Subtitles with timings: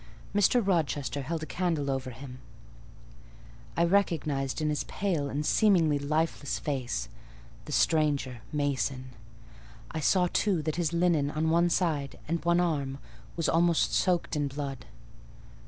[0.33, 0.65] Mr.
[0.65, 2.39] Rochester held the candle over him;
[3.77, 9.11] I recognised in his pale and seemingly lifeless face—the stranger, Mason:
[9.91, 12.97] I saw too that his linen on one side, and one arm,
[13.35, 14.87] was almost soaked in blood.